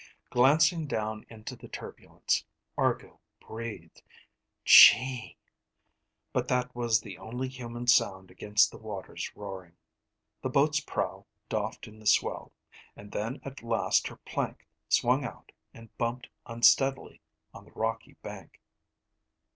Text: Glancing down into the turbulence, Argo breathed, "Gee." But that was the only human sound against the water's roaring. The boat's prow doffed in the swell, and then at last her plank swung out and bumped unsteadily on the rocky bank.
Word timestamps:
Glancing 0.31 0.87
down 0.87 1.27
into 1.29 1.55
the 1.55 1.67
turbulence, 1.67 2.43
Argo 2.75 3.19
breathed, 3.39 4.01
"Gee." 4.65 5.37
But 6.33 6.47
that 6.47 6.73
was 6.75 6.99
the 6.99 7.19
only 7.19 7.47
human 7.47 7.85
sound 7.85 8.31
against 8.31 8.71
the 8.71 8.79
water's 8.79 9.31
roaring. 9.35 9.75
The 10.41 10.49
boat's 10.49 10.79
prow 10.79 11.27
doffed 11.49 11.87
in 11.87 11.99
the 11.99 12.07
swell, 12.07 12.51
and 12.95 13.11
then 13.11 13.41
at 13.45 13.61
last 13.61 14.07
her 14.07 14.17
plank 14.25 14.65
swung 14.89 15.23
out 15.23 15.51
and 15.71 15.95
bumped 15.99 16.29
unsteadily 16.47 17.21
on 17.53 17.65
the 17.65 17.71
rocky 17.73 18.13
bank. 18.23 18.59